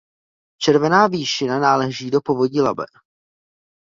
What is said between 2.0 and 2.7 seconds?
do povodí